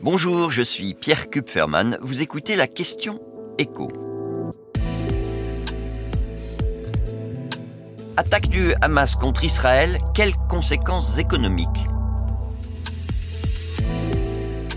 Bonjour, 0.00 0.50
je 0.50 0.62
suis 0.62 0.94
Pierre 0.94 1.28
Kupferman. 1.28 1.98
Vous 2.02 2.22
écoutez 2.22 2.56
la 2.56 2.66
question 2.66 3.20
écho. 3.58 3.90
Attaque 8.16 8.48
du 8.48 8.74
Hamas 8.80 9.16
contre 9.16 9.44
Israël, 9.44 9.98
quelles 10.14 10.36
conséquences 10.48 11.18
économiques? 11.18 11.86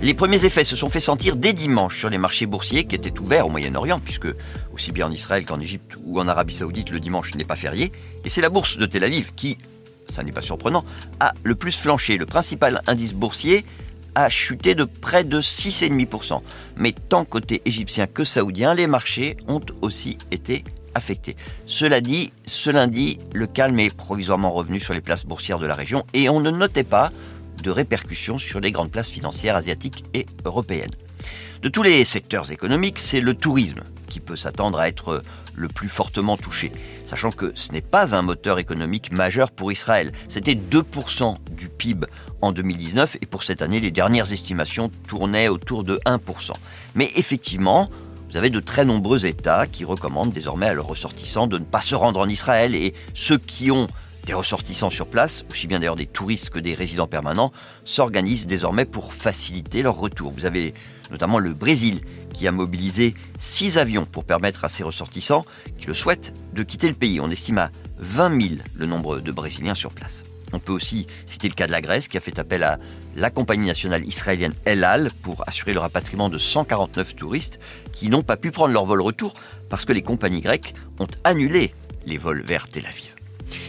Les 0.01 0.13
premiers 0.13 0.45
effets 0.45 0.63
se 0.63 0.75
sont 0.75 0.89
fait 0.89 0.99
sentir 0.99 1.35
dès 1.35 1.53
dimanche 1.53 1.99
sur 1.99 2.09
les 2.09 2.19
marchés 2.19 2.45
boursiers 2.45 2.85
qui 2.85 2.95
étaient 2.95 3.19
ouverts 3.19 3.47
au 3.47 3.49
Moyen-Orient, 3.49 3.99
puisque 3.99 4.27
aussi 4.73 4.91
bien 4.91 5.07
en 5.07 5.11
Israël 5.11 5.43
qu'en 5.45 5.59
Égypte 5.59 5.97
ou 6.05 6.19
en 6.19 6.27
Arabie 6.27 6.53
Saoudite, 6.53 6.91
le 6.91 6.99
dimanche 6.99 7.33
n'est 7.35 7.43
pas 7.45 7.55
férié. 7.55 7.91
Et 8.23 8.29
c'est 8.29 8.41
la 8.41 8.49
bourse 8.49 8.77
de 8.77 8.85
Tel 8.85 9.03
Aviv 9.03 9.33
qui, 9.35 9.57
ça 10.07 10.23
n'est 10.23 10.31
pas 10.31 10.41
surprenant, 10.41 10.85
a 11.19 11.33
le 11.43 11.55
plus 11.55 11.75
flanché. 11.75 12.17
Le 12.17 12.27
principal 12.27 12.81
indice 12.85 13.13
boursier 13.13 13.65
a 14.15 14.29
chuté 14.29 14.75
de 14.75 14.83
près 14.83 15.23
de 15.23 15.41
6,5%. 15.41 16.41
Mais 16.75 16.93
tant 16.93 17.25
côté 17.25 17.61
égyptien 17.65 18.07
que 18.07 18.23
saoudien, 18.23 18.73
les 18.73 18.87
marchés 18.87 19.37
ont 19.47 19.61
aussi 19.81 20.17
été 20.31 20.63
affectés. 20.95 21.35
Cela 21.65 22.01
dit, 22.01 22.31
ce 22.45 22.69
lundi, 22.69 23.19
le 23.33 23.47
calme 23.47 23.79
est 23.79 23.95
provisoirement 23.95 24.51
revenu 24.51 24.79
sur 24.79 24.93
les 24.93 25.01
places 25.01 25.25
boursières 25.25 25.59
de 25.59 25.67
la 25.67 25.75
région 25.75 26.03
et 26.13 26.29
on 26.29 26.39
ne 26.39 26.51
notait 26.51 26.83
pas 26.83 27.11
de 27.63 27.71
répercussions 27.71 28.37
sur 28.37 28.59
les 28.59 28.71
grandes 28.71 28.91
places 28.91 29.09
financières 29.09 29.55
asiatiques 29.55 30.03
et 30.13 30.25
européennes. 30.45 30.95
De 31.61 31.69
tous 31.69 31.83
les 31.83 32.05
secteurs 32.05 32.51
économiques, 32.51 32.99
c'est 32.99 33.21
le 33.21 33.33
tourisme 33.33 33.81
qui 34.07 34.19
peut 34.19 34.35
s'attendre 34.35 34.79
à 34.79 34.87
être 34.87 35.21
le 35.55 35.67
plus 35.67 35.89
fortement 35.89 36.37
touché, 36.37 36.71
sachant 37.05 37.31
que 37.31 37.51
ce 37.55 37.71
n'est 37.71 37.81
pas 37.81 38.15
un 38.15 38.21
moteur 38.21 38.59
économique 38.59 39.11
majeur 39.11 39.51
pour 39.51 39.71
Israël. 39.71 40.11
C'était 40.29 40.55
2% 40.55 41.35
du 41.51 41.69
PIB 41.69 42.07
en 42.41 42.51
2019 42.51 43.17
et 43.21 43.25
pour 43.25 43.43
cette 43.43 43.61
année, 43.61 43.79
les 43.79 43.91
dernières 43.91 44.31
estimations 44.31 44.89
tournaient 45.07 45.47
autour 45.47 45.83
de 45.83 45.99
1%. 46.05 46.51
Mais 46.95 47.11
effectivement, 47.15 47.87
vous 48.29 48.37
avez 48.37 48.49
de 48.49 48.59
très 48.59 48.85
nombreux 48.85 49.25
États 49.25 49.67
qui 49.67 49.85
recommandent 49.85 50.33
désormais 50.33 50.67
à 50.67 50.73
leurs 50.73 50.87
ressortissants 50.87 51.47
de 51.47 51.57
ne 51.57 51.63
pas 51.63 51.81
se 51.81 51.95
rendre 51.95 52.19
en 52.19 52.27
Israël 52.27 52.75
et 52.75 52.93
ceux 53.13 53.37
qui 53.37 53.71
ont 53.71 53.87
des 54.27 54.33
ressortissants 54.33 54.89
sur 54.89 55.07
place, 55.07 55.45
aussi 55.49 55.67
bien 55.67 55.79
d'ailleurs 55.79 55.95
des 55.95 56.05
touristes 56.05 56.49
que 56.49 56.59
des 56.59 56.75
résidents 56.75 57.07
permanents, 57.07 57.53
s'organisent 57.85 58.45
désormais 58.45 58.85
pour 58.85 59.13
faciliter 59.13 59.81
leur 59.81 59.95
retour. 59.95 60.33
Vous 60.33 60.45
avez 60.45 60.73
notamment 61.09 61.39
le 61.39 61.53
Brésil 61.53 62.01
qui 62.33 62.45
a 62.45 62.51
mobilisé 62.51 63.15
six 63.39 63.77
avions 63.77 64.05
pour 64.05 64.25
permettre 64.25 64.65
à 64.65 64.67
ses 64.67 64.83
ressortissants 64.83 65.45
qui 65.77 65.87
le 65.87 65.93
souhaitent 65.93 66.33
de 66.53 66.61
quitter 66.61 66.89
le 66.89 66.93
pays. 66.93 67.21
On 67.21 67.31
estime 67.31 67.57
à 67.57 67.71
20 67.99 68.41
000 68.41 68.55
le 68.75 68.85
nombre 68.85 69.21
de 69.21 69.31
Brésiliens 69.31 69.75
sur 69.75 69.93
place. 69.93 70.23
On 70.51 70.59
peut 70.59 70.73
aussi 70.73 71.07
citer 71.25 71.47
le 71.47 71.53
cas 71.53 71.67
de 71.67 71.71
la 71.71 71.81
Grèce 71.81 72.09
qui 72.09 72.17
a 72.17 72.21
fait 72.21 72.37
appel 72.37 72.63
à 72.63 72.79
la 73.15 73.29
compagnie 73.29 73.67
nationale 73.67 74.05
israélienne 74.05 74.53
El 74.65 74.83
Al 74.83 75.09
pour 75.23 75.43
assurer 75.47 75.73
le 75.73 75.79
rapatriement 75.79 76.29
de 76.29 76.37
149 76.37 77.15
touristes 77.15 77.59
qui 77.93 78.09
n'ont 78.09 78.23
pas 78.23 78.37
pu 78.37 78.51
prendre 78.51 78.73
leur 78.73 78.85
vol 78.85 79.01
retour 79.01 79.35
parce 79.69 79.85
que 79.85 79.93
les 79.93 80.03
compagnies 80.03 80.41
grecques 80.41 80.73
ont 80.99 81.07
annulé 81.23 81.73
les 82.05 82.17
vols 82.17 82.41
vers 82.43 82.67
Tel 82.67 82.85
Aviv. 82.85 83.16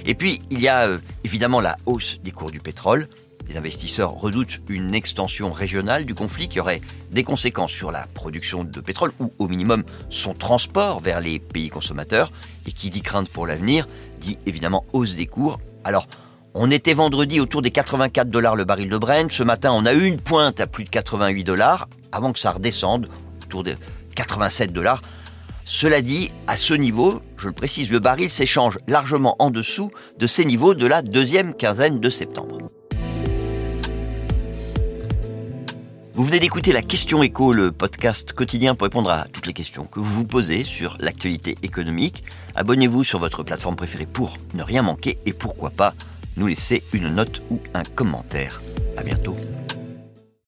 Et 0.07 0.15
puis, 0.15 0.41
il 0.51 0.61
y 0.61 0.69
a 0.69 0.87
euh, 0.89 0.99
évidemment 1.25 1.61
la 1.61 1.77
hausse 1.87 2.19
des 2.23 2.31
cours 2.31 2.51
du 2.51 2.61
pétrole. 2.61 3.09
Les 3.49 3.57
investisseurs 3.57 4.13
redoutent 4.13 4.61
une 4.69 4.95
extension 4.95 5.53
régionale 5.53 6.05
du 6.05 6.15
conflit 6.15 6.49
qui 6.49 6.61
aurait 6.61 6.83
des 7.11 7.25
conséquences 7.25 7.73
sur 7.73 7.91
la 7.91 8.07
production 8.13 8.63
de 8.63 8.81
pétrole 8.81 9.13
ou 9.21 9.33
au 9.39 9.49
minimum 9.49 9.85
son 10.11 10.35
transport 10.35 11.01
vers 11.01 11.21
les 11.21 11.39
pays 11.39 11.71
consommateurs. 11.71 12.31
Et 12.67 12.73
qui 12.73 12.91
dit 12.91 13.01
crainte 13.01 13.31
pour 13.31 13.47
l'avenir 13.47 13.89
dit 14.21 14.39
évidemment 14.45 14.85
hausse 14.93 15.15
des 15.15 15.27
cours. 15.27 15.59
Alors, 15.85 16.07
on 16.55 16.71
était 16.71 16.93
vendredi 16.93 17.41
autour 17.41 17.63
des 17.63 17.71
84 17.71 18.29
dollars 18.29 18.57
le 18.57 18.65
baril 18.65 18.91
de 18.91 18.99
Brent. 18.99 19.31
Ce 19.31 19.43
matin, 19.43 19.71
on 19.73 19.87
a 19.87 19.95
eu 19.95 20.05
une 20.05 20.21
pointe 20.21 20.61
à 20.61 20.67
plus 20.67 20.85
de 20.85 20.91
88 20.91 21.45
dollars 21.45 21.89
avant 22.13 22.33
que 22.33 22.39
ça 22.39 22.51
redescende 22.51 23.09
autour 23.45 23.65
de 23.65 23.77
87 24.15 24.73
dollars. 24.73 25.01
Cela 25.71 26.01
dit, 26.01 26.31
à 26.47 26.57
ce 26.57 26.73
niveau, 26.73 27.21
je 27.37 27.47
le 27.47 27.53
précise, 27.53 27.91
le 27.91 27.99
baril 27.99 28.31
s'échange 28.31 28.79
largement 28.87 29.37
en 29.39 29.51
dessous 29.51 29.91
de 30.19 30.27
ces 30.27 30.47
niveaux 30.47 30.73
de 30.73 30.87
la 30.87 31.03
deuxième 31.03 31.53
quinzaine 31.53 32.01
de 32.01 32.09
septembre. 32.09 32.71
Vous 36.15 36.25
venez 36.25 36.41
d'écouter 36.41 36.73
la 36.73 36.81
question 36.81 37.23
écho, 37.23 37.53
le 37.53 37.71
podcast 37.71 38.33
quotidien 38.33 38.75
pour 38.75 38.87
répondre 38.87 39.11
à 39.11 39.27
toutes 39.31 39.47
les 39.47 39.53
questions 39.53 39.85
que 39.85 40.01
vous 40.01 40.11
vous 40.11 40.25
posez 40.25 40.65
sur 40.65 40.97
l'actualité 41.01 41.55
économique. 41.63 42.25
Abonnez-vous 42.55 43.05
sur 43.05 43.19
votre 43.19 43.43
plateforme 43.43 43.77
préférée 43.77 44.07
pour 44.07 44.39
ne 44.55 44.63
rien 44.63 44.81
manquer 44.81 45.19
et 45.27 45.35
pourquoi 45.35 45.69
pas 45.69 45.93
nous 46.39 46.47
laisser 46.47 46.83
une 46.95 47.11
note 47.11 47.43
ou 47.51 47.61
un 47.75 47.85
commentaire. 47.85 48.63
À 48.97 49.03
bientôt. 49.03 49.37